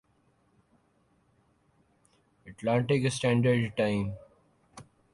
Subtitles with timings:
[2.45, 4.09] Atlantic standard time